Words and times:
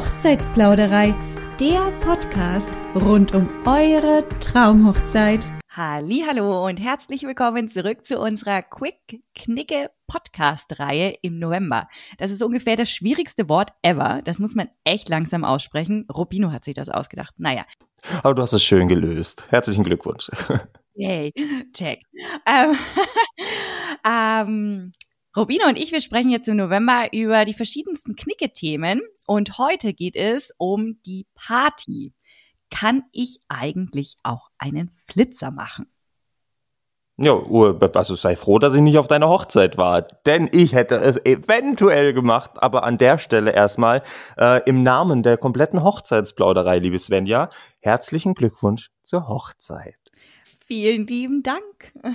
Hochzeitsplauderei, 0.00 1.14
der 1.60 1.90
Podcast 2.00 2.70
rund 2.94 3.34
um 3.34 3.46
eure 3.66 4.26
Traumhochzeit. 4.40 5.44
Hallo 5.68 6.66
und 6.66 6.78
herzlich 6.80 7.24
willkommen 7.24 7.68
zurück 7.68 8.06
zu 8.06 8.18
unserer 8.18 8.62
Quick 8.62 9.20
Knicke 9.34 9.90
Podcast 10.06 10.80
Reihe 10.80 11.18
im 11.20 11.38
November. 11.38 11.86
Das 12.16 12.30
ist 12.30 12.42
ungefähr 12.42 12.76
das 12.76 12.88
schwierigste 12.88 13.50
Wort 13.50 13.72
ever. 13.82 14.22
Das 14.24 14.38
muss 14.38 14.54
man 14.54 14.70
echt 14.84 15.10
langsam 15.10 15.44
aussprechen. 15.44 16.06
Robino 16.10 16.50
hat 16.50 16.64
sich 16.64 16.72
das 16.72 16.88
ausgedacht. 16.88 17.34
Naja. 17.36 17.66
Aber 18.22 18.34
du 18.34 18.40
hast 18.40 18.54
es 18.54 18.64
schön 18.64 18.88
gelöst. 18.88 19.48
Herzlichen 19.50 19.84
Glückwunsch. 19.84 20.30
Yay, 20.94 21.30
check. 21.74 22.00
Ähm, 22.46 22.74
ähm, 24.06 24.92
Robino 25.36 25.68
und 25.68 25.78
ich, 25.78 25.92
wir 25.92 26.00
sprechen 26.00 26.30
jetzt 26.30 26.48
im 26.48 26.56
November 26.56 27.06
über 27.12 27.44
die 27.44 27.54
verschiedensten 27.54 28.16
Knicke-Themen 28.16 29.00
und 29.28 29.58
heute 29.58 29.92
geht 29.92 30.16
es 30.16 30.52
um 30.58 31.00
die 31.06 31.28
Party. 31.36 32.14
Kann 32.68 33.04
ich 33.12 33.38
eigentlich 33.48 34.16
auch 34.24 34.48
einen 34.58 34.90
Flitzer 35.06 35.52
machen? 35.52 35.86
Ja, 37.16 37.34
also 37.94 38.14
sei 38.16 38.34
froh, 38.34 38.58
dass 38.58 38.74
ich 38.74 38.80
nicht 38.80 38.98
auf 38.98 39.06
deiner 39.06 39.28
Hochzeit 39.28 39.76
war, 39.76 40.02
denn 40.02 40.48
ich 40.52 40.72
hätte 40.72 40.96
es 40.96 41.24
eventuell 41.24 42.12
gemacht, 42.12 42.52
aber 42.56 42.82
an 42.82 42.98
der 42.98 43.18
Stelle 43.18 43.52
erstmal 43.52 44.02
äh, 44.36 44.62
im 44.64 44.82
Namen 44.82 45.22
der 45.22 45.36
kompletten 45.36 45.84
Hochzeitsplauderei, 45.84 46.80
liebe 46.80 46.98
Svenja, 46.98 47.50
herzlichen 47.80 48.34
Glückwunsch 48.34 48.90
zur 49.04 49.28
Hochzeit. 49.28 49.94
Vielen 50.70 51.06
lieben 51.08 51.42
Dank. 51.42 51.92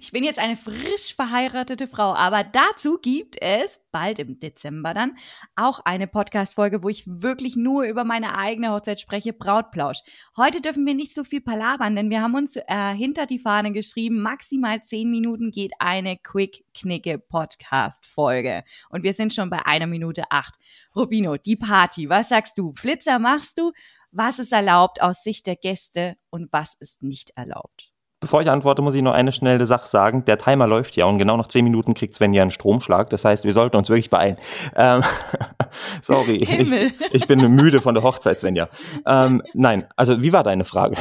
ich 0.00 0.12
bin 0.12 0.22
jetzt 0.22 0.38
eine 0.38 0.56
frisch 0.56 1.16
verheiratete 1.16 1.88
Frau, 1.88 2.14
aber 2.14 2.44
dazu 2.44 2.98
gibt 3.02 3.36
es 3.42 3.80
bald 3.90 4.20
im 4.20 4.38
Dezember 4.38 4.94
dann 4.94 5.16
auch 5.56 5.80
eine 5.80 6.06
Podcast-Folge, 6.06 6.84
wo 6.84 6.88
ich 6.88 7.02
wirklich 7.06 7.56
nur 7.56 7.82
über 7.82 8.04
meine 8.04 8.38
eigene 8.38 8.70
Hochzeit 8.70 9.00
spreche, 9.00 9.32
Brautplausch. 9.32 10.02
Heute 10.36 10.60
dürfen 10.60 10.86
wir 10.86 10.94
nicht 10.94 11.16
so 11.16 11.24
viel 11.24 11.40
palabern, 11.40 11.96
denn 11.96 12.10
wir 12.10 12.22
haben 12.22 12.36
uns 12.36 12.54
äh, 12.54 12.94
hinter 12.94 13.26
die 13.26 13.40
Fahne 13.40 13.72
geschrieben, 13.72 14.22
maximal 14.22 14.80
zehn 14.84 15.10
Minuten 15.10 15.50
geht 15.50 15.72
eine 15.80 16.16
Quick-Knicke-Podcast-Folge. 16.16 18.62
Und 18.88 19.02
wir 19.02 19.14
sind 19.14 19.34
schon 19.34 19.50
bei 19.50 19.66
einer 19.66 19.88
Minute 19.88 20.30
acht. 20.30 20.54
Rubino, 20.94 21.36
die 21.36 21.56
Party, 21.56 22.08
was 22.08 22.28
sagst 22.28 22.56
du? 22.56 22.72
Flitzer 22.74 23.18
machst 23.18 23.58
du? 23.58 23.72
Was 24.10 24.38
ist 24.38 24.52
erlaubt 24.52 25.02
aus 25.02 25.22
Sicht 25.22 25.46
der 25.46 25.56
Gäste 25.56 26.16
und 26.30 26.52
was 26.52 26.74
ist 26.74 27.02
nicht 27.02 27.30
erlaubt. 27.36 27.92
Bevor 28.20 28.42
ich 28.42 28.50
antworte, 28.50 28.82
muss 28.82 28.96
ich 28.96 29.02
nur 29.02 29.14
eine 29.14 29.30
schnelle 29.30 29.64
Sache 29.64 29.86
sagen. 29.86 30.24
Der 30.24 30.38
Timer 30.38 30.66
läuft 30.66 30.96
ja 30.96 31.04
und 31.04 31.18
genau 31.18 31.36
nach 31.36 31.46
zehn 31.46 31.62
Minuten 31.62 31.94
kriegt 31.94 32.16
Svenja 32.16 32.42
einen 32.42 32.50
Stromschlag. 32.50 33.10
Das 33.10 33.24
heißt, 33.24 33.44
wir 33.44 33.52
sollten 33.52 33.76
uns 33.76 33.90
wirklich 33.90 34.10
beeilen. 34.10 34.36
Ähm, 34.74 35.04
sorry, 36.02 36.36
ich, 36.42 36.92
ich, 37.12 37.26
bin 37.28 37.38
müde 37.54 37.80
von 37.80 37.94
der 37.94 38.02
Hochzeit, 38.02 38.40
Svenja. 38.40 38.70
Ähm, 39.06 39.44
nein, 39.54 39.86
also 39.94 40.20
wie 40.20 40.32
war 40.32 40.42
deine 40.42 40.64
Frage? 40.64 40.96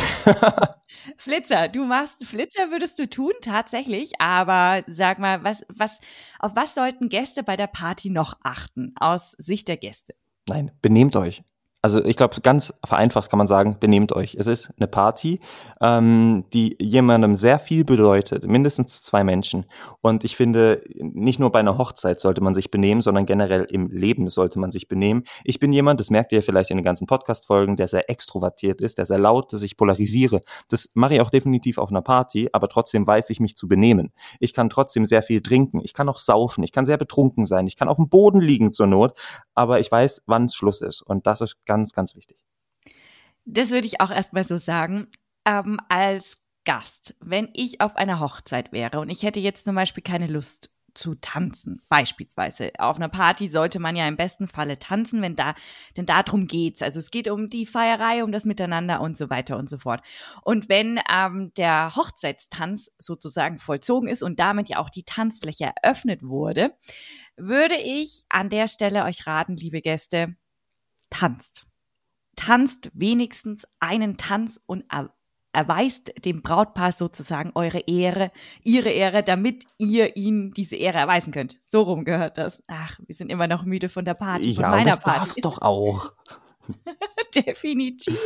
Flitzer, 1.18 1.70
du 1.70 1.86
machst 1.86 2.24
Flitzer 2.24 2.70
würdest 2.70 3.00
du 3.00 3.10
tun, 3.10 3.34
tatsächlich. 3.42 4.12
Aber 4.22 4.84
sag 4.86 5.18
mal, 5.18 5.44
was, 5.44 5.66
was, 5.74 6.00
auf 6.38 6.52
was 6.56 6.76
sollten 6.76 7.10
Gäste 7.10 7.42
bei 7.42 7.58
der 7.58 7.68
Party 7.68 8.12
noch 8.12 8.36
achten 8.44 8.94
aus 9.00 9.32
Sicht 9.32 9.70
der 9.70 9.78
Gäste? 9.78 10.14
Nein, 10.48 10.72
benehmt 10.84 11.16
euch 11.16 11.42
also 11.84 12.04
ich 12.04 12.16
glaube, 12.16 12.42
ganz 12.42 12.74
vereinfacht 12.84 13.30
kann 13.30 13.38
man 13.38 13.46
sagen, 13.46 13.78
benehmt 13.80 14.12
euch. 14.12 14.36
Es 14.36 14.48
ist 14.48 14.72
eine 14.78 14.88
Party, 14.88 15.40
ähm, 15.80 16.46
die 16.52 16.76
jemandem 16.82 17.36
sehr 17.36 17.60
viel 17.60 17.86
bedeutet, 17.86 18.48
mindestens 18.48 19.04
zwei 19.04 19.24
Menschen. 19.24 19.66
Und 20.02 20.24
ich 20.24 20.36
finde, 20.36 20.82
nicht 20.96 21.40
nur 21.40 21.52
bei 21.52 21.60
einer 21.60 21.78
Hochzeit 21.78 22.20
sollte 22.20 22.42
man 22.42 22.56
sich 22.56 22.72
benehmen, 22.72 23.04
sondern 23.04 23.28
generell 23.28 23.64
im 23.70 23.88
Leben 23.88 24.30
sollte 24.30 24.60
man 24.60 24.72
sich 24.72 24.88
benehmen. 24.88 25.24
Ich 25.44 25.60
bin 25.60 25.72
jemand, 25.72 26.00
das 26.00 26.10
merkt 26.10 26.32
ihr 26.32 26.42
vielleicht 26.42 26.72
in 26.72 26.78
den 26.78 26.84
ganzen 26.84 27.06
Podcast-Folgen, 27.06 27.78
der 27.78 27.88
sehr 27.88 28.10
extrovertiert 28.10 28.82
ist, 28.82 28.98
der 28.98 29.06
sehr 29.06 29.20
laut, 29.20 29.54
dass 29.54 29.62
ich 29.62 29.78
polarisiere. 29.78 30.42
Das 30.70 30.90
mache 30.96 31.14
ich 31.14 31.22
auch 31.22 31.30
definitiv 31.30 31.78
auf 31.78 31.90
einer 31.90 32.02
Party, 32.02 32.50
aber 32.54 32.70
trotzdem 32.70 33.06
weiß 33.06 33.30
ich 33.30 33.40
mich 33.40 33.56
zu 33.56 33.68
benehmen. 33.68 34.12
Ich 34.40 34.54
kann 34.54 34.72
trotzdem 34.72 35.06
sehr 35.06 35.22
viel 35.22 35.42
trinken, 35.42 35.82
ich 35.84 35.94
kann 35.94 36.10
auch 36.10 36.20
saufen, 36.20 36.64
ich 36.64 36.72
kann 36.72 36.86
sehr 36.86 36.98
betrunken 36.98 37.46
sein, 37.46 37.68
ich 37.68 37.76
kann 37.76 37.88
auf 37.88 37.98
dem 37.98 38.10
Boden 38.10 38.42
liegen 38.42 38.72
zur 38.72 38.88
Not, 38.88 39.14
aber 39.54 39.80
ich 39.80 39.92
weiß, 39.92 40.24
wann 40.26 40.46
es 40.46 40.56
Schluss 40.56 40.82
ist. 40.82 41.04
Und 41.04 41.28
das 41.28 41.42
ist 41.42 41.56
ganz, 41.68 41.94
ganz 41.94 42.16
wichtig. 42.16 42.38
Das 43.46 43.70
würde 43.70 43.88
ich 43.88 44.02
auch 44.02 44.12
erstmal 44.12 44.44
so 44.44 44.58
sagen. 44.58 45.08
Ähm, 45.46 45.80
als 45.88 46.42
Gast, 46.66 47.16
wenn 47.22 47.50
ich 47.54 47.80
auf 47.80 47.96
einer 47.96 48.20
Hochzeit 48.20 48.74
wäre 48.74 49.00
und 49.00 49.10
ich 49.10 49.24
hätte 49.24 49.40
jetzt 49.40 49.64
zum 49.64 49.76
Beispiel 49.76 50.04
keine 50.04 50.28
Lust 50.28 50.76
zu 50.98 51.16
tanzen, 51.16 51.82
beispielsweise. 51.90 52.72
Auf 52.80 52.98
einer 52.98 53.08
Party 53.08 53.48
sollte 53.48 53.80
man 53.80 53.96
ja 53.96 54.08
im 54.08 54.18
besten 54.18 54.48
Falle 54.48 54.80
tanzen, 54.80 55.22
wenn 55.22 55.36
da, 55.36 55.56
denn 55.96 56.06
darum 56.06 56.48
geht's. 56.48 56.82
Also 56.82 57.00
es 57.00 57.12
geht 57.12 57.30
um 57.30 57.50
die 57.50 57.66
Feierei, 57.66 58.24
um 58.24 58.32
das 58.32 58.46
Miteinander 58.46 59.00
und 59.00 59.16
so 59.16 59.30
weiter 59.30 59.58
und 59.58 59.70
so 59.70 59.78
fort. 59.78 60.02
Und 60.44 60.70
wenn 60.70 61.00
ähm, 61.10 61.52
der 61.56 61.96
Hochzeitstanz 61.96 62.92
sozusagen 62.98 63.60
vollzogen 63.60 64.10
ist 64.10 64.24
und 64.24 64.40
damit 64.40 64.70
ja 64.70 64.80
auch 64.80 64.90
die 64.90 65.04
Tanzfläche 65.04 65.72
eröffnet 65.82 66.24
wurde, 66.24 66.74
würde 67.38 67.76
ich 67.76 68.24
an 68.30 68.50
der 68.50 68.68
Stelle 68.68 69.04
euch 69.06 69.28
raten, 69.28 69.56
liebe 69.56 69.82
Gäste, 69.82 70.36
tanzt 71.10 71.68
tanzt 72.38 72.90
wenigstens 72.94 73.68
einen 73.82 74.16
Tanz 74.16 74.62
und 74.66 74.86
er 74.90 75.14
erweist 75.52 76.14
dem 76.24 76.44
Brautpaar 76.44 76.92
sozusagen 76.92 77.52
eure 77.56 77.80
Ehre, 77.80 78.32
ihre 78.64 78.90
Ehre, 78.90 79.24
damit 79.24 79.66
ihr 79.80 80.16
ihnen 80.16 80.54
diese 80.54 80.76
Ehre 80.76 81.00
erweisen 81.00 81.34
könnt. 81.34 81.58
So 81.62 81.82
rum 81.82 82.06
gehört 82.06 82.38
das. 82.38 82.62
Ach, 82.68 83.00
wir 83.06 83.16
sind 83.16 83.32
immer 83.32 83.48
noch 83.48 83.66
müde 83.66 83.90
von 83.90 84.06
der 84.06 84.14
Party, 84.14 84.54
von 84.54 84.64
ja, 84.64 84.70
meiner 84.70 84.92
das 84.92 85.02
Party. 85.02 85.20
darfst 85.20 85.46
doch 85.46 85.62
auch. 85.62 86.14
Definitiv. 87.36 88.20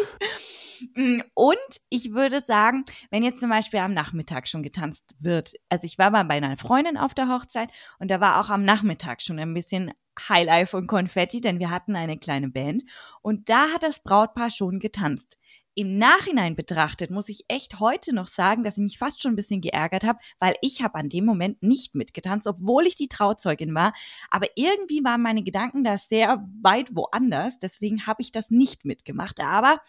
Mm, 0.96 1.22
und 1.34 1.58
ich 1.90 2.12
würde 2.12 2.42
sagen, 2.42 2.84
wenn 3.12 3.24
jetzt 3.24 3.40
zum 3.40 3.50
Beispiel 3.50 3.80
am 3.80 3.94
Nachmittag 3.94 4.48
schon 4.50 4.64
getanzt 4.64 5.16
wird, 5.20 5.54
also 5.70 5.86
ich 5.86 5.98
war 5.98 6.10
mal 6.10 6.26
bei 6.26 6.36
einer 6.36 6.58
Freundin 6.58 6.98
auf 6.98 7.14
der 7.14 7.30
Hochzeit 7.30 7.70
und 8.00 8.12
da 8.12 8.20
war 8.20 8.42
auch 8.42 8.50
am 8.50 8.66
Nachmittag 8.66 9.22
schon 9.22 9.40
ein 9.40 9.54
bisschen 9.54 9.94
Highlife 10.28 10.78
und 10.78 10.88
Konfetti, 10.88 11.42
denn 11.42 11.60
wir 11.60 11.70
hatten 11.70 11.96
eine 11.96 12.18
kleine 12.18 12.50
Band 12.50 12.84
und 13.22 13.50
da 13.50 13.70
hat 13.70 13.84
das 13.84 14.02
Brautpaar 14.04 14.50
schon 14.50 14.80
getanzt. 14.80 15.38
Im 15.74 15.98
Nachhinein 15.98 16.56
betrachtet 16.56 17.12
muss 17.12 17.30
ich 17.30 17.46
echt 17.48 17.80
heute 17.80 18.14
noch 18.14 18.28
sagen, 18.28 18.66
dass 18.66 18.78
ich 18.78 18.84
mich 18.84 18.98
fast 18.98 19.22
schon 19.22 19.32
ein 19.34 19.38
bisschen 19.38 19.62
geärgert 19.62 20.04
habe, 20.04 20.20
weil 20.38 20.56
ich 20.62 20.84
habe 20.84 20.96
an 20.96 21.08
dem 21.08 21.24
Moment 21.24 21.64
nicht 21.64 21.96
mitgetanzt, 21.96 22.46
obwohl 22.46 22.86
ich 22.86 22.98
die 22.98 23.08
Trauzeugin 23.08 23.74
war. 23.74 23.94
Aber 24.30 24.48
irgendwie 24.56 25.02
waren 25.06 25.22
meine 25.22 25.44
Gedanken 25.44 25.86
da 25.86 25.98
sehr 25.98 26.46
weit 26.62 26.94
woanders, 26.94 27.58
deswegen 27.60 28.06
habe 28.06 28.22
ich 28.22 28.34
das 28.34 28.50
nicht 28.50 28.84
mitgemacht. 28.84 29.40
Aber 29.40 29.80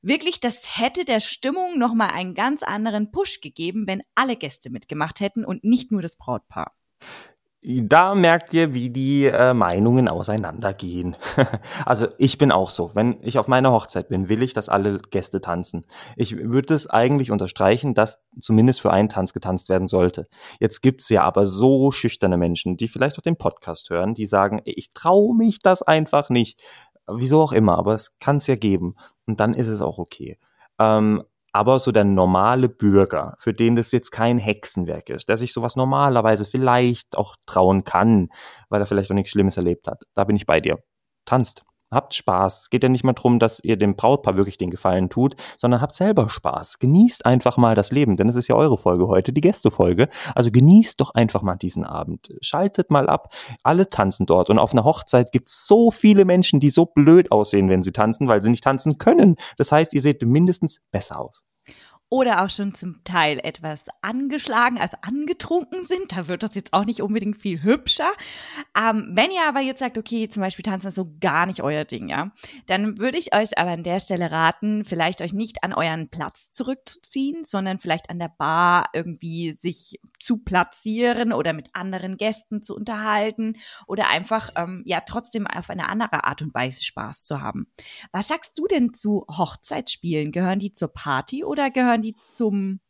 wirklich, 0.00 0.40
das 0.40 0.78
hätte 0.78 1.04
der 1.04 1.20
Stimmung 1.20 1.78
nochmal 1.78 2.10
einen 2.10 2.34
ganz 2.34 2.62
anderen 2.62 3.10
Push 3.10 3.42
gegeben, 3.42 3.86
wenn 3.86 4.02
alle 4.14 4.36
Gäste 4.36 4.70
mitgemacht 4.70 5.20
hätten 5.20 5.44
und 5.44 5.64
nicht 5.64 5.92
nur 5.92 6.00
das 6.00 6.16
Brautpaar. 6.16 6.74
Da 7.66 8.14
merkt 8.14 8.52
ihr, 8.52 8.74
wie 8.74 8.90
die 8.90 9.24
äh, 9.24 9.54
Meinungen 9.54 10.06
auseinandergehen. 10.06 11.16
also 11.86 12.06
ich 12.18 12.36
bin 12.36 12.52
auch 12.52 12.68
so. 12.68 12.90
Wenn 12.92 13.16
ich 13.22 13.38
auf 13.38 13.48
meiner 13.48 13.72
Hochzeit 13.72 14.08
bin, 14.10 14.28
will 14.28 14.42
ich, 14.42 14.52
dass 14.52 14.68
alle 14.68 14.98
Gäste 14.98 15.40
tanzen. 15.40 15.86
Ich 16.14 16.36
würde 16.36 16.74
es 16.74 16.86
eigentlich 16.86 17.30
unterstreichen, 17.30 17.94
dass 17.94 18.22
zumindest 18.38 18.82
für 18.82 18.92
einen 18.92 19.08
Tanz 19.08 19.32
getanzt 19.32 19.70
werden 19.70 19.88
sollte. 19.88 20.26
Jetzt 20.60 20.82
gibt's 20.82 21.08
ja 21.08 21.22
aber 21.22 21.46
so 21.46 21.90
schüchterne 21.90 22.36
Menschen, 22.36 22.76
die 22.76 22.86
vielleicht 22.86 23.18
auch 23.18 23.22
den 23.22 23.38
Podcast 23.38 23.88
hören, 23.88 24.12
die 24.12 24.26
sagen, 24.26 24.60
ich 24.66 24.90
traue 24.92 25.34
mich 25.34 25.60
das 25.60 25.80
einfach 25.80 26.28
nicht. 26.28 26.62
Wieso 27.06 27.40
auch 27.40 27.52
immer, 27.52 27.78
aber 27.78 27.94
es 27.94 28.18
kann 28.18 28.36
es 28.36 28.46
ja 28.46 28.56
geben. 28.56 28.94
Und 29.24 29.40
dann 29.40 29.54
ist 29.54 29.68
es 29.68 29.80
auch 29.80 29.96
okay. 29.96 30.38
Ähm, 30.78 31.24
aber 31.54 31.78
so 31.78 31.92
der 31.92 32.02
normale 32.02 32.68
Bürger, 32.68 33.36
für 33.38 33.54
den 33.54 33.76
das 33.76 33.92
jetzt 33.92 34.10
kein 34.10 34.38
Hexenwerk 34.38 35.08
ist, 35.08 35.28
der 35.28 35.36
sich 35.36 35.52
sowas 35.52 35.76
normalerweise 35.76 36.44
vielleicht 36.44 37.16
auch 37.16 37.36
trauen 37.46 37.84
kann, 37.84 38.28
weil 38.70 38.80
er 38.80 38.86
vielleicht 38.86 39.10
auch 39.12 39.14
nichts 39.14 39.30
Schlimmes 39.30 39.56
erlebt 39.56 39.86
hat, 39.86 40.02
da 40.14 40.24
bin 40.24 40.34
ich 40.34 40.46
bei 40.46 40.60
dir. 40.60 40.78
Tanzt. 41.24 41.62
Habt 41.94 42.14
Spaß. 42.14 42.62
Es 42.62 42.70
geht 42.70 42.82
ja 42.82 42.88
nicht 42.88 43.04
mal 43.04 43.12
darum, 43.12 43.38
dass 43.38 43.60
ihr 43.62 43.76
dem 43.76 43.96
Brautpaar 43.96 44.36
wirklich 44.36 44.58
den 44.58 44.70
Gefallen 44.70 45.08
tut, 45.08 45.36
sondern 45.56 45.80
habt 45.80 45.94
selber 45.94 46.28
Spaß. 46.28 46.78
Genießt 46.78 47.24
einfach 47.24 47.56
mal 47.56 47.74
das 47.74 47.92
Leben, 47.92 48.16
denn 48.16 48.28
es 48.28 48.34
ist 48.34 48.48
ja 48.48 48.56
eure 48.56 48.76
Folge 48.76 49.08
heute, 49.08 49.32
die 49.32 49.40
Gästefolge. 49.40 50.08
Also 50.34 50.50
genießt 50.50 51.00
doch 51.00 51.14
einfach 51.14 51.42
mal 51.42 51.56
diesen 51.56 51.84
Abend. 51.84 52.34
Schaltet 52.40 52.90
mal 52.90 53.08
ab. 53.08 53.32
Alle 53.62 53.88
tanzen 53.88 54.26
dort. 54.26 54.50
Und 54.50 54.58
auf 54.58 54.72
einer 54.72 54.84
Hochzeit 54.84 55.32
gibt 55.32 55.48
es 55.48 55.66
so 55.66 55.90
viele 55.90 56.24
Menschen, 56.24 56.60
die 56.60 56.70
so 56.70 56.86
blöd 56.86 57.32
aussehen, 57.32 57.68
wenn 57.68 57.82
sie 57.82 57.92
tanzen, 57.92 58.28
weil 58.28 58.42
sie 58.42 58.50
nicht 58.50 58.64
tanzen 58.64 58.98
können. 58.98 59.36
Das 59.56 59.72
heißt, 59.72 59.94
ihr 59.94 60.02
seht 60.02 60.22
mindestens 60.22 60.80
besser 60.90 61.20
aus. 61.20 61.44
Oder 62.14 62.44
auch 62.44 62.50
schon 62.50 62.74
zum 62.74 63.02
Teil 63.02 63.40
etwas 63.42 63.86
angeschlagen, 64.00 64.78
also 64.78 64.96
angetrunken 65.02 65.84
sind. 65.84 66.12
Da 66.16 66.28
wird 66.28 66.44
das 66.44 66.54
jetzt 66.54 66.72
auch 66.72 66.84
nicht 66.84 67.02
unbedingt 67.02 67.42
viel 67.42 67.64
hübscher. 67.64 68.12
Ähm, 68.78 69.10
wenn 69.14 69.32
ihr 69.32 69.48
aber 69.48 69.58
jetzt 69.58 69.80
sagt, 69.80 69.98
okay, 69.98 70.28
zum 70.28 70.40
Beispiel 70.40 70.62
tanzen 70.62 70.86
ist 70.86 70.94
so 70.94 71.12
gar 71.20 71.46
nicht 71.46 71.60
euer 71.60 71.84
Ding, 71.84 72.08
ja, 72.08 72.30
dann 72.68 72.98
würde 72.98 73.18
ich 73.18 73.34
euch 73.34 73.58
aber 73.58 73.72
an 73.72 73.82
der 73.82 73.98
Stelle 73.98 74.30
raten, 74.30 74.84
vielleicht 74.84 75.22
euch 75.22 75.32
nicht 75.32 75.64
an 75.64 75.72
euren 75.72 76.08
Platz 76.08 76.52
zurückzuziehen, 76.52 77.42
sondern 77.42 77.80
vielleicht 77.80 78.08
an 78.10 78.20
der 78.20 78.28
Bar 78.28 78.90
irgendwie 78.92 79.52
sich 79.52 79.98
zu 80.20 80.36
platzieren 80.36 81.32
oder 81.32 81.52
mit 81.52 81.70
anderen 81.72 82.16
Gästen 82.16 82.62
zu 82.62 82.76
unterhalten 82.76 83.56
oder 83.88 84.06
einfach 84.06 84.50
ähm, 84.54 84.84
ja 84.86 85.00
trotzdem 85.00 85.48
auf 85.48 85.68
eine 85.68 85.88
andere 85.88 86.22
Art 86.22 86.42
und 86.42 86.54
Weise 86.54 86.84
Spaß 86.84 87.24
zu 87.24 87.40
haben. 87.40 87.66
Was 88.12 88.28
sagst 88.28 88.56
du 88.56 88.68
denn 88.68 88.94
zu 88.94 89.26
Hochzeitsspielen? 89.28 90.30
Gehören 90.30 90.60
die 90.60 90.70
zur 90.70 90.94
Party 90.94 91.42
oder 91.42 91.70
gehören 91.70 92.03
die 92.04 92.14
zum 92.22 92.80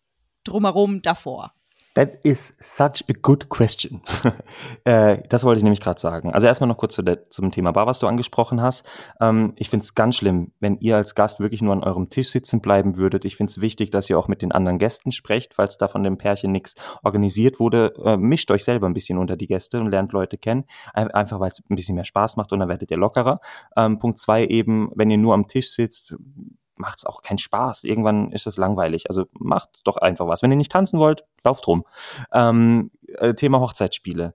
Drumherum 0.45 1.01
davor? 1.01 1.53
That 1.95 2.25
is 2.25 2.57
such 2.59 3.05
a 3.09 3.13
good 3.23 3.49
question. 3.49 4.03
äh, 4.85 5.19
das 5.29 5.45
wollte 5.45 5.59
ich 5.59 5.63
nämlich 5.63 5.81
gerade 5.81 6.01
sagen. 6.01 6.33
Also 6.33 6.49
erstmal 6.49 6.67
noch 6.67 6.77
kurz 6.77 6.97
zu 6.97 7.03
der, 7.03 7.31
zum 7.31 7.53
Thema 7.53 7.71
Bar, 7.71 7.87
was 7.87 8.01
du 8.01 8.09
angesprochen 8.09 8.61
hast. 8.61 8.85
Ähm, 9.21 9.53
ich 9.55 9.71
finde 9.71 9.85
es 9.85 9.95
ganz 9.95 10.17
schlimm, 10.17 10.51
wenn 10.59 10.77
ihr 10.79 10.97
als 10.97 11.15
Gast 11.15 11.39
wirklich 11.39 11.63
nur 11.63 11.73
an 11.73 11.85
eurem 11.85 12.11
Tisch 12.11 12.31
sitzen 12.31 12.61
bleiben 12.61 12.97
würdet. 12.97 13.25
Ich 13.25 13.37
finde 13.37 13.53
es 13.53 13.61
wichtig, 13.61 13.91
dass 13.91 14.11
ihr 14.11 14.19
auch 14.19 14.27
mit 14.27 14.43
den 14.43 14.51
anderen 14.51 14.81
Gästen 14.81 15.13
sprecht, 15.13 15.55
falls 15.55 15.79
da 15.79 15.87
von 15.87 16.03
dem 16.03 16.19
Pärchen 16.19 16.51
nichts 16.51 16.75
organisiert 17.05 17.61
wurde. 17.61 17.95
Äh, 18.05 18.17
mischt 18.17 18.51
euch 18.51 18.65
selber 18.65 18.89
ein 18.89 18.95
bisschen 18.95 19.17
unter 19.17 19.37
die 19.37 19.47
Gäste 19.47 19.79
und 19.79 19.89
lernt 19.89 20.13
Leute 20.13 20.37
kennen. 20.37 20.65
Einfach 20.95 21.39
weil 21.39 21.51
es 21.51 21.63
ein 21.71 21.77
bisschen 21.77 21.95
mehr 21.95 22.05
Spaß 22.05 22.37
macht 22.37 22.53
und 22.53 22.59
dann 22.59 22.69
werdet 22.69 22.91
ihr 22.91 22.97
lockerer. 22.97 23.39
Ähm, 23.77 24.01
Punkt 24.01 24.19
zwei 24.19 24.45
eben, 24.47 24.91
wenn 24.97 25.11
ihr 25.11 25.19
nur 25.19 25.35
am 25.35 25.47
Tisch 25.47 25.71
sitzt, 25.71 26.17
macht 26.77 26.99
es 26.99 27.07
auch 27.07 27.23
keinen 27.23 27.39
Spaß. 27.39 27.85
Irgendwann 27.85 28.33
ist 28.33 28.47
es 28.47 28.57
langweilig. 28.57 29.09
Also 29.09 29.27
macht 29.39 29.71
doch 29.85 29.97
einfach 29.97 30.27
was. 30.27 30.43
Wenn 30.43 30.51
ihr 30.51 30.57
nicht 30.57 30.73
tanzen 30.73 30.99
wollt, 30.99 31.25
lauft 31.45 31.67
rum. 31.67 31.85
Ähm, 32.33 32.91
äh, 33.19 33.35
Thema 33.35 33.61
Hochzeitsspiele 33.61 34.35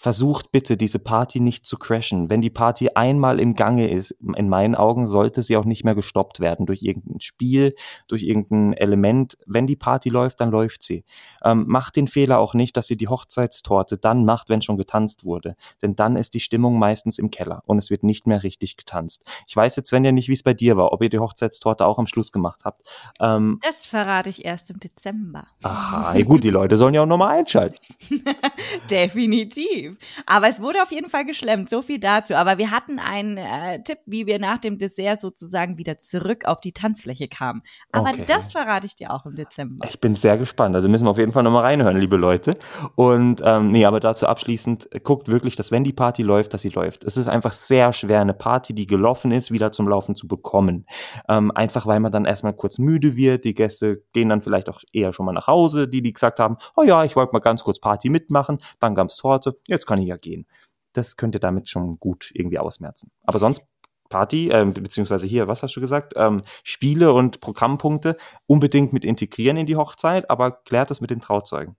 versucht 0.00 0.50
bitte, 0.50 0.78
diese 0.78 0.98
Party 0.98 1.40
nicht 1.40 1.66
zu 1.66 1.76
crashen. 1.76 2.30
Wenn 2.30 2.40
die 2.40 2.48
Party 2.48 2.88
einmal 2.94 3.38
im 3.38 3.52
Gange 3.52 3.90
ist, 3.90 4.12
in 4.34 4.48
meinen 4.48 4.74
Augen 4.74 5.06
sollte 5.06 5.42
sie 5.42 5.58
auch 5.58 5.66
nicht 5.66 5.84
mehr 5.84 5.94
gestoppt 5.94 6.40
werden 6.40 6.64
durch 6.64 6.82
irgendein 6.82 7.20
Spiel, 7.20 7.74
durch 8.08 8.22
irgendein 8.22 8.72
Element. 8.72 9.36
Wenn 9.44 9.66
die 9.66 9.76
Party 9.76 10.08
läuft, 10.08 10.40
dann 10.40 10.50
läuft 10.50 10.82
sie. 10.82 11.04
Ähm, 11.44 11.66
macht 11.68 11.96
den 11.96 12.08
Fehler 12.08 12.38
auch 12.38 12.54
nicht, 12.54 12.78
dass 12.78 12.88
ihr 12.88 12.96
die 12.96 13.08
Hochzeitstorte 13.08 13.98
dann 13.98 14.24
macht, 14.24 14.48
wenn 14.48 14.62
schon 14.62 14.78
getanzt 14.78 15.26
wurde. 15.26 15.54
Denn 15.82 15.96
dann 15.96 16.16
ist 16.16 16.32
die 16.32 16.40
Stimmung 16.40 16.78
meistens 16.78 17.18
im 17.18 17.30
Keller 17.30 17.62
und 17.66 17.76
es 17.76 17.90
wird 17.90 18.02
nicht 18.02 18.26
mehr 18.26 18.42
richtig 18.42 18.78
getanzt. 18.78 19.22
Ich 19.46 19.54
weiß 19.54 19.76
jetzt, 19.76 19.92
wenn 19.92 20.06
ihr 20.06 20.12
nicht, 20.12 20.28
wie 20.28 20.32
es 20.32 20.42
bei 20.42 20.54
dir 20.54 20.78
war, 20.78 20.94
ob 20.94 21.02
ihr 21.02 21.10
die 21.10 21.18
Hochzeitstorte 21.18 21.84
auch 21.84 21.98
am 21.98 22.06
Schluss 22.06 22.32
gemacht 22.32 22.62
habt. 22.64 22.88
Ähm, 23.20 23.60
das 23.62 23.84
verrate 23.84 24.30
ich 24.30 24.46
erst 24.46 24.70
im 24.70 24.80
Dezember. 24.80 25.44
Aha, 25.62 26.18
gut, 26.22 26.42
die 26.42 26.48
Leute 26.48 26.78
sollen 26.78 26.94
ja 26.94 27.02
auch 27.02 27.06
nochmal 27.06 27.40
einschalten. 27.40 27.76
Definitiv. 28.90 29.89
Aber 30.26 30.48
es 30.48 30.60
wurde 30.60 30.82
auf 30.82 30.92
jeden 30.92 31.10
Fall 31.10 31.24
geschlemmt. 31.24 31.70
So 31.70 31.82
viel 31.82 31.98
dazu. 31.98 32.34
Aber 32.34 32.58
wir 32.58 32.70
hatten 32.70 32.98
einen 32.98 33.36
äh, 33.36 33.82
Tipp, 33.82 33.98
wie 34.06 34.26
wir 34.26 34.38
nach 34.38 34.58
dem 34.58 34.78
Dessert 34.78 35.20
sozusagen 35.20 35.78
wieder 35.78 35.98
zurück 35.98 36.44
auf 36.44 36.60
die 36.60 36.72
Tanzfläche 36.72 37.28
kamen. 37.28 37.62
Aber 37.92 38.10
okay. 38.10 38.24
das 38.26 38.52
verrate 38.52 38.86
ich 38.86 38.96
dir 38.96 39.12
auch 39.12 39.26
im 39.26 39.36
Dezember. 39.36 39.86
Ich 39.88 40.00
bin 40.00 40.14
sehr 40.14 40.38
gespannt. 40.38 40.74
Also 40.74 40.88
müssen 40.88 41.04
wir 41.04 41.10
auf 41.10 41.18
jeden 41.18 41.32
Fall 41.32 41.42
nochmal 41.42 41.62
reinhören, 41.62 41.96
liebe 41.96 42.16
Leute. 42.16 42.56
Und 42.94 43.42
ähm, 43.44 43.70
nee, 43.70 43.84
aber 43.84 44.00
dazu 44.00 44.26
abschließend, 44.26 44.88
guckt 45.04 45.28
wirklich, 45.28 45.56
dass 45.56 45.70
wenn 45.70 45.84
die 45.84 45.92
Party 45.92 46.22
läuft, 46.22 46.54
dass 46.54 46.62
sie 46.62 46.68
läuft. 46.68 47.04
Es 47.04 47.16
ist 47.16 47.28
einfach 47.28 47.52
sehr 47.52 47.92
schwer, 47.92 48.20
eine 48.20 48.34
Party, 48.34 48.74
die 48.74 48.86
gelaufen 48.86 49.32
ist, 49.32 49.50
wieder 49.50 49.72
zum 49.72 49.88
Laufen 49.88 50.14
zu 50.14 50.28
bekommen. 50.28 50.86
Ähm, 51.28 51.50
einfach 51.50 51.86
weil 51.86 52.00
man 52.00 52.12
dann 52.12 52.24
erstmal 52.24 52.52
kurz 52.54 52.78
müde 52.78 53.16
wird. 53.16 53.44
Die 53.44 53.54
Gäste 53.54 54.02
gehen 54.12 54.28
dann 54.28 54.42
vielleicht 54.42 54.68
auch 54.68 54.80
eher 54.92 55.12
schon 55.12 55.26
mal 55.26 55.32
nach 55.32 55.46
Hause, 55.46 55.88
die, 55.88 56.02
die 56.02 56.12
gesagt 56.12 56.40
haben, 56.40 56.56
oh 56.76 56.82
ja, 56.82 57.04
ich 57.04 57.16
wollte 57.16 57.32
mal 57.32 57.40
ganz 57.40 57.64
kurz 57.64 57.78
Party 57.80 58.08
mitmachen. 58.08 58.58
Dann 58.78 58.94
gab's 58.94 59.16
Torte. 59.16 59.58
Jetzt 59.66 59.79
kann 59.86 59.98
ich 59.98 60.08
ja 60.08 60.16
gehen. 60.16 60.46
Das 60.92 61.16
könnt 61.16 61.34
ihr 61.34 61.40
damit 61.40 61.68
schon 61.68 61.98
gut 61.98 62.30
irgendwie 62.34 62.58
ausmerzen. 62.58 63.10
Aber 63.24 63.38
sonst 63.38 63.64
Party, 64.08 64.50
äh, 64.50 64.64
beziehungsweise 64.64 65.26
hier, 65.26 65.48
was 65.48 65.62
hast 65.62 65.74
du 65.76 65.80
gesagt? 65.80 66.14
Ähm, 66.16 66.42
Spiele 66.64 67.12
und 67.12 67.40
Programmpunkte 67.40 68.16
unbedingt 68.46 68.92
mit 68.92 69.04
integrieren 69.04 69.56
in 69.56 69.66
die 69.66 69.76
Hochzeit, 69.76 70.28
aber 70.28 70.50
klärt 70.50 70.90
das 70.90 71.00
mit 71.00 71.10
den 71.10 71.20
Trauzeugen. 71.20 71.76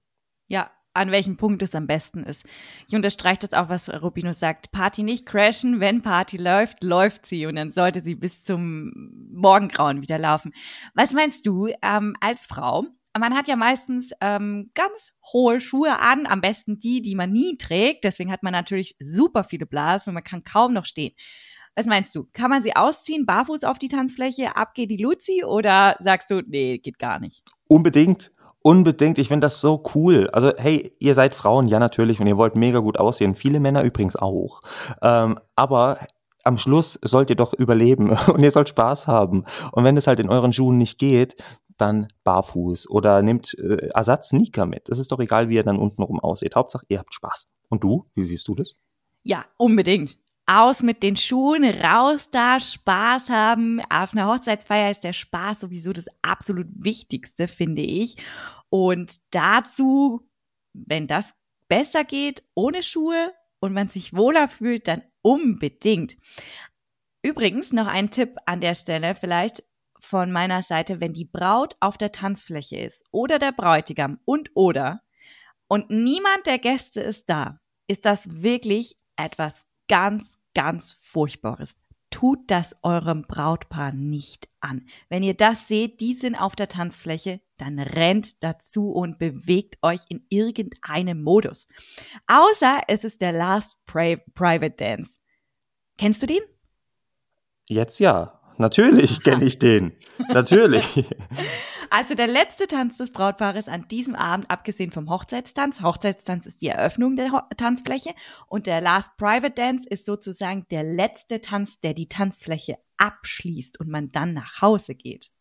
Ja, 0.48 0.71
an 0.94 1.12
welchem 1.12 1.38
Punkt 1.38 1.62
es 1.62 1.75
am 1.75 1.88
besten 1.88 2.24
ist. 2.24 2.45
Ich 2.88 2.95
unterstreiche 2.95 3.39
das 3.42 3.53
auch, 3.53 3.69
was 3.69 3.89
Rubino 3.89 4.33
sagt. 4.33 4.71
Party 4.71 5.04
nicht 5.04 5.25
crashen. 5.25 5.80
Wenn 5.80 6.01
Party 6.01 6.38
läuft, 6.38 6.83
läuft 6.83 7.25
sie 7.25 7.45
und 7.45 7.56
dann 7.56 7.71
sollte 7.71 8.04
sie 8.04 8.15
bis 8.15 8.44
zum 8.44 8.92
Morgengrauen 9.31 10.01
wieder 10.01 10.18
laufen. 10.18 10.54
Was 10.94 11.13
meinst 11.13 11.45
du 11.45 11.68
ähm, 11.81 12.15
als 12.19 12.45
Frau? 12.45 12.86
Man 13.19 13.36
hat 13.36 13.48
ja 13.48 13.56
meistens 13.56 14.12
ähm, 14.22 14.72
ganz 14.74 15.13
hohe 15.34 15.60
Schuhe 15.60 16.00
an, 16.00 16.25
am 16.25 16.42
besten 16.42 16.80
die, 16.80 17.02
die 17.02 17.16
man 17.16 17.31
nie 17.31 17.58
trägt. 17.58 18.04
Deswegen 18.04 18.31
hat 18.31 18.44
man 18.44 18.54
natürlich 18.54 18.96
super 19.00 19.44
viele 19.44 19.66
Blasen 19.66 20.12
und 20.12 20.16
man 20.16 20.24
kann 20.24 20.44
kaum 20.44 20.74
noch 20.74 20.86
stehen. 20.86 21.13
Was 21.75 21.86
meinst 21.86 22.13
du? 22.16 22.28
Kann 22.34 22.50
man 22.50 22.63
sie 22.63 22.75
ausziehen, 22.75 23.25
barfuß 23.25 23.63
auf 23.63 23.80
die 23.80 23.88
Tanzfläche, 23.88 24.56
ab 24.56 24.74
geht 24.74 24.92
die 24.92 24.98
Luzi 24.98 25.44
oder 25.46 25.96
sagst 26.00 26.30
du, 26.30 26.42
nee, 26.46 26.78
geht 26.78 27.00
gar 27.00 27.19
nicht? 27.19 27.44
Unbedingt. 27.68 28.31
Unbedingt, 28.63 29.18
ich 29.18 29.30
finde 29.30 29.46
das 29.46 29.60
so 29.60 29.81
cool. 29.96 30.30
Also, 30.31 30.52
hey, 30.56 30.96
ihr 31.00 31.16
seid 31.16 31.34
Frauen, 31.34 31.68
ja 31.68 31.80
natürlich, 31.80 32.19
und 32.19 32.28
ihr 32.28 32.38
wollt 32.38 32.56
mega 32.56 32.80
gut 32.80 33.00
aussehen. 33.00 33.34
Viele 33.34 33.60
Männer 33.60 33.81
übrigens 33.81 34.16
auch. 34.16 34.62
Ähm, 35.02 35.40
aber 35.56 35.98
am 36.44 36.57
Schluss 36.57 37.00
sollt 37.04 37.30
ihr 37.30 37.36
doch 37.36 37.54
überleben 37.54 38.10
und 38.28 38.44
ihr 38.44 38.52
sollt 38.52 38.69
Spaß 38.69 39.07
haben. 39.07 39.46
Und 39.72 39.84
wenn 39.84 39.98
es 39.98 40.07
halt 40.07 40.19
in 40.19 40.30
euren 40.30 40.54
Schuhen 40.54 40.78
nicht 40.78 41.00
geht, 41.00 41.36
dann 41.81 42.07
barfuß 42.24 42.89
oder 42.89 43.22
nehmt 43.22 43.54
äh, 43.57 43.89
Ersatz-Sneaker 43.94 44.66
mit. 44.66 44.89
Es 44.89 45.00
ist 45.00 45.12
doch 45.12 45.19
egal, 45.19 45.50
wie 45.50 45.56
ihr 45.56 45.63
dann 45.63 45.78
untenrum 45.78 46.19
aussieht. 46.19 46.56
Hauptsache, 46.56 46.86
ihr 46.88 47.00
habt 47.00 47.13
Spaß. 47.13 47.48
Und 47.69 47.83
du, 47.83 48.06
wie 48.16 48.24
siehst 48.24 48.48
du 48.48 48.56
das? 48.56 48.75
Ja, 49.24 49.45
unbedingt. 49.57 50.18
Aus 50.45 50.83
mit 50.83 51.04
den 51.04 51.16
Schuhen, 51.16 51.63
raus 51.63 52.30
da, 52.31 52.60
Spaß 52.60 53.30
haben. 53.30 53.80
Auf 53.89 54.13
einer 54.13 54.28
Hochzeitsfeier 54.28 54.92
ist 54.92 55.04
der 55.04 55.13
Spaß 55.13 55.62
sowieso 55.62 55.94
das 55.94 56.06
absolut 56.22 56.68
Wichtigste, 56.74 57.48
finde 57.48 57.81
ich. 57.81 58.18
Und 58.69 59.19
dazu, 59.31 60.28
wenn 60.74 61.07
das 61.07 61.33
besser 61.68 62.04
geht, 62.04 62.44
ohne 62.54 62.83
Schuhe 62.83 63.31
und 63.60 63.74
man 63.74 63.88
sich 63.88 64.13
wohler 64.13 64.48
fühlt, 64.50 64.88
dann 64.88 65.04
unbedingt. 65.22 66.18
Übrigens 67.24 67.72
noch 67.72 67.88
ein 67.88 68.10
Tipp 68.10 68.36
an 68.45 68.62
der 68.62 68.75
Stelle 68.75 69.16
vielleicht 69.16 69.63
von 70.01 70.31
meiner 70.31 70.63
Seite, 70.63 71.00
wenn 71.00 71.13
die 71.13 71.25
Braut 71.25 71.77
auf 71.80 71.98
der 71.98 72.12
Tanzfläche 72.12 72.77
ist 72.77 73.06
oder 73.12 73.39
der 73.39 73.53
Bräutigam 73.53 74.19
und 74.25 74.51
oder 74.56 75.01
und 75.68 75.89
niemand 75.89 76.48
der 76.48 76.59
Gäste 76.59 77.00
ist 77.00 77.30
da, 77.30 77.62
ist 77.88 78.06
das 78.06 78.42
wirklich 78.42 78.98
etwas 79.15 79.65
ganz, 79.88 80.38
ganz 80.53 80.92
Furchtbares. 81.01 81.86
Tut 82.09 82.39
das 82.51 82.75
eurem 82.81 83.21
Brautpaar 83.21 83.94
nicht 83.94 84.50
an. 84.59 84.86
Wenn 85.07 85.24
ihr 85.24 85.33
das 85.33 85.69
seht, 85.69 86.01
die 86.01 86.13
sind 86.13 86.36
auf 86.36 86.57
der 86.57 86.68
Tanzfläche, 86.68 87.39
dann 87.56 87.80
rennt 87.80 88.44
dazu 88.44 88.92
und 88.92 89.18
bewegt 89.18 89.78
euch 89.81 90.02
in 90.09 90.26
irgendeinem 90.30 91.23
Modus. 91.23 91.69
Außer 92.28 92.81
es 92.90 93.06
ist 93.06 93.21
der 93.21 93.31
Last 93.31 93.78
Private 93.85 94.71
Dance. 94.71 95.19
Kennst 95.97 96.21
du 96.21 96.28
den? 96.28 96.42
Jetzt 97.68 97.99
ja. 97.99 98.41
Natürlich 98.58 99.24
kenne 99.24 99.46
ich 99.46 99.60
den. 99.60 99.94
Natürlich. 100.30 101.06
Also 101.94 102.16
der 102.16 102.28
letzte 102.28 102.68
Tanz 102.68 102.96
des 102.96 103.12
Brautpaares 103.12 103.68
an 103.68 103.86
diesem 103.90 104.16
Abend, 104.16 104.50
abgesehen 104.50 104.92
vom 104.92 105.10
Hochzeitstanz. 105.10 105.81
Hochzeitstanz 105.81 106.46
ist 106.46 106.62
die 106.62 106.70
Eröffnung 106.70 107.18
der 107.18 107.34
Ho 107.34 107.42
Tanzfläche 107.58 108.12
und 108.48 108.66
der 108.66 108.80
Last 108.80 109.18
Private 109.18 109.52
Dance 109.52 109.90
ist 109.90 110.06
sozusagen 110.06 110.66
der 110.72 110.84
letzte 110.84 111.42
Tanz, 111.42 111.81
der 111.81 111.94
die 111.94 112.08
Tanzfläche 112.08 112.78
abschließt 112.96 113.78
und 113.81 113.90
man 113.90 114.10
dann 114.14 114.34
nach 114.34 114.62
Hause 114.62 114.96
geht. 114.96 115.31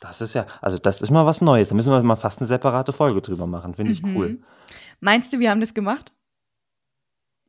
Das 0.00 0.20
ist 0.20 0.34
ja, 0.34 0.46
also 0.60 0.78
das 0.78 1.00
ist 1.00 1.12
mal 1.12 1.26
was 1.26 1.42
Neues. 1.42 1.68
Da 1.68 1.76
müssen 1.76 1.92
wir 1.92 2.02
mal 2.02 2.16
fast 2.16 2.40
eine 2.40 2.48
separate 2.48 2.92
Folge 2.92 3.22
drüber 3.22 3.46
machen. 3.46 3.76
Finde 3.76 3.92
ich 3.92 4.02
mhm. 4.02 4.16
cool. 4.16 4.42
Meinst 4.98 5.32
du, 5.32 5.38
wir 5.38 5.50
haben 5.50 5.60
das 5.60 5.74
gemacht? 5.74 6.12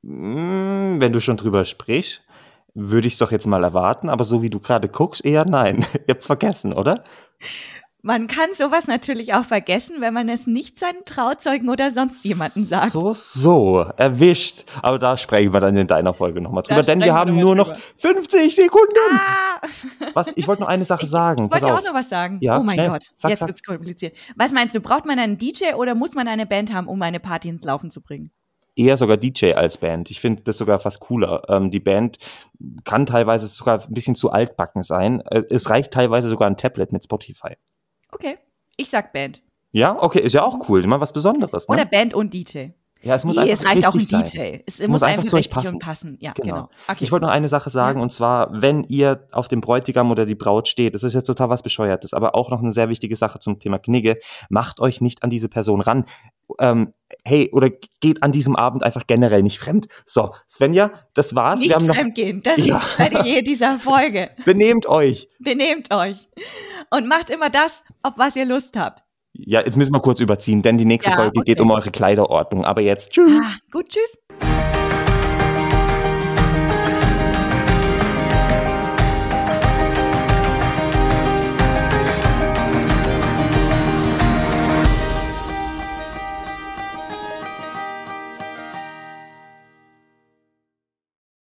Hm, 0.03 0.97
wenn 0.99 1.13
du 1.13 1.19
schon 1.19 1.37
drüber 1.37 1.65
sprichst 1.65 2.21
würde 2.73 3.07
ich 3.07 3.17
doch 3.17 3.31
jetzt 3.31 3.47
mal 3.47 3.63
erwarten, 3.63 4.09
aber 4.09 4.23
so 4.23 4.41
wie 4.41 4.49
du 4.49 4.59
gerade 4.59 4.87
guckst, 4.87 5.23
eher 5.25 5.45
nein. 5.45 5.85
Ihr 6.07 6.13
habt's 6.13 6.25
vergessen, 6.25 6.73
oder? 6.73 7.03
Man 8.03 8.27
kann 8.27 8.49
sowas 8.55 8.87
natürlich 8.87 9.35
auch 9.35 9.45
vergessen, 9.45 9.97
wenn 9.99 10.11
man 10.11 10.27
es 10.27 10.47
nicht 10.47 10.79
seinen 10.79 11.05
Trauzeugen 11.05 11.69
oder 11.69 11.91
sonst 11.91 12.25
jemanden 12.25 12.63
sagt. 12.63 12.93
So, 12.93 13.13
so, 13.13 13.85
erwischt. 13.95 14.63
Aber 14.81 14.97
da 14.97 15.17
sprechen 15.17 15.53
wir 15.53 15.59
dann 15.59 15.77
in 15.77 15.85
deiner 15.85 16.15
Folge 16.15 16.41
nochmal 16.41 16.63
drüber, 16.63 16.81
denn 16.81 16.99
wir 16.99 17.13
haben 17.13 17.37
nur 17.39 17.55
noch 17.55 17.75
50 17.97 18.55
Sekunden. 18.55 18.95
Ah. 19.11 19.61
Was? 20.13 20.31
Ich 20.35 20.47
wollte 20.47 20.63
noch 20.63 20.69
eine 20.69 20.85
Sache 20.85 21.05
sagen. 21.05 21.45
Ich 21.45 21.51
wollte 21.51 21.75
auch 21.75 21.83
noch 21.83 21.93
was 21.93 22.09
sagen. 22.09 22.39
Ja, 22.41 22.57
oh 22.57 22.63
mein 22.63 22.73
schnell. 22.73 22.89
Gott, 22.89 23.11
sag, 23.13 23.29
jetzt 23.29 23.39
sag. 23.39 23.49
wird's 23.49 23.63
kompliziert. 23.63 24.17
Was 24.35 24.51
meinst 24.51 24.73
du, 24.73 24.79
braucht 24.79 25.05
man 25.05 25.19
einen 25.19 25.37
DJ 25.37 25.75
oder 25.75 25.93
muss 25.93 26.15
man 26.15 26.27
eine 26.27 26.47
Band 26.47 26.73
haben, 26.73 26.87
um 26.87 26.99
eine 27.03 27.19
Party 27.19 27.49
ins 27.49 27.63
Laufen 27.63 27.91
zu 27.91 28.01
bringen? 28.01 28.31
Eher 28.75 28.97
sogar 28.97 29.17
DJ 29.17 29.53
als 29.53 29.77
Band. 29.77 30.11
Ich 30.11 30.19
finde 30.19 30.43
das 30.43 30.57
sogar 30.57 30.79
fast 30.79 30.99
cooler. 30.99 31.43
Ähm, 31.49 31.71
die 31.71 31.79
Band 31.79 32.17
kann 32.83 33.05
teilweise 33.05 33.47
sogar 33.47 33.83
ein 33.83 33.93
bisschen 33.93 34.15
zu 34.15 34.31
altbacken 34.31 34.81
sein. 34.81 35.21
Äh, 35.21 35.43
es 35.49 35.69
reicht 35.69 35.91
teilweise 35.91 36.29
sogar 36.29 36.49
ein 36.49 36.57
Tablet 36.57 36.91
mit 36.91 37.03
Spotify. 37.03 37.55
Okay. 38.11 38.37
Ich 38.77 38.89
sag 38.89 39.13
Band. 39.13 39.41
Ja, 39.71 40.01
okay, 40.01 40.19
ist 40.19 40.33
ja 40.33 40.43
auch 40.43 40.67
cool. 40.69 40.83
Immer 40.83 40.99
was 40.99 41.13
Besonderes. 41.13 41.67
Ne? 41.67 41.75
Oder 41.75 41.85
Band 41.85 42.13
und 42.13 42.33
DJ. 42.33 42.69
Ja, 43.03 43.15
es 43.15 43.23
muss 43.25 43.35
Nee, 43.35 43.43
einfach 43.51 43.59
es 43.63 43.65
reicht 43.69 43.87
auch 43.87 43.93
ein 43.93 43.99
richtig 43.99 44.19
DJ. 44.31 44.37
sein. 44.37 44.61
Es, 44.65 44.73
Es 44.75 44.79
muss 44.87 45.01
muss 45.01 45.03
einfach 45.03 45.25
zu 45.25 45.35
euch 45.35 45.49
passen. 45.49 45.79
passen. 45.79 46.17
Ja, 46.21 46.33
Genau. 46.33 46.53
genau. 46.55 46.69
Okay. 46.87 47.03
Ich 47.03 47.11
wollte 47.11 47.25
noch 47.25 47.31
eine 47.33 47.47
Sache 47.49 47.69
sagen, 47.69 47.99
Ja. 47.99 48.03
und 48.03 48.11
zwar, 48.11 48.49
wenn 48.61 48.83
ihr 48.85 49.27
auf 49.31 49.47
dem 49.47 49.61
Bräutigam 49.61 50.11
oder 50.11 50.25
die 50.25 50.35
Braut 50.35 50.67
steht, 50.67 50.93
das 50.93 51.03
ist 51.03 51.13
jetzt 51.13 51.27
total 51.27 51.49
was 51.49 51.63
Bescheuertes, 51.63 52.13
aber 52.13 52.35
auch 52.35 52.49
noch 52.49 52.59
eine 52.61 52.71
sehr 52.71 52.89
wichtige 52.89 53.15
Sache 53.15 53.39
zum 53.39 53.59
Thema 53.59 53.79
Knigge, 53.79 54.17
macht 54.49 54.79
euch 54.79 55.01
nicht 55.01 55.23
an 55.23 55.29
diese 55.29 55.49
Person 55.49 55.81
ran. 55.81 56.05
Ähm, 56.59 56.93
hey, 57.23 57.49
oder 57.53 57.69
geht 58.01 58.23
an 58.23 58.31
diesem 58.31 58.55
Abend 58.55 58.83
einfach 58.83 59.07
generell 59.07 59.41
nicht 59.43 59.59
fremd. 59.59 59.87
So, 60.05 60.33
Svenja, 60.49 60.91
das 61.13 61.33
war's. 61.35 61.59
Nicht 61.59 61.69
Wir 61.69 61.75
haben 61.75 61.85
noch, 61.87 61.95
fremdgehen. 61.95 62.41
Das 62.43 62.57
Ja. 62.57 62.77
ist 62.77 62.99
eine 62.99 63.21
Idee 63.21 63.41
dieser 63.41 63.79
Folge. 63.79 64.29
benehmt 64.45 64.85
euch. 64.87 65.29
Benehmt 65.39 65.93
euch. 65.93 66.29
Und 66.89 67.07
macht 67.07 67.29
immer 67.29 67.49
das, 67.49 67.83
auf 68.03 68.13
was 68.17 68.35
ihr 68.35 68.45
Lust 68.45 68.77
habt. 68.77 69.03
Ja, 69.33 69.61
jetzt 69.63 69.77
müssen 69.77 69.93
wir 69.93 70.01
kurz 70.01 70.19
überziehen, 70.19 70.61
denn 70.61 70.77
die 70.77 70.85
nächste 70.85 71.11
Ja, 71.11 71.15
Folge 71.17 71.41
geht 71.43 71.59
okay. 71.59 71.61
um 71.61 71.71
eure 71.71 71.91
Kleiderordnung. 71.91 72.65
Aber 72.65 72.81
jetzt, 72.81 73.11
tschüss. 73.11 73.41
Ah, 73.43 73.55
gut, 73.71 73.89
tschüss. 73.89 74.17